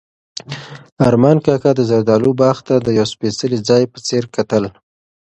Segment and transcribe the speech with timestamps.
[1.07, 4.63] ارمان کاکا د زردالو باغ ته د یو سپېڅلي ځای په څېر کتل.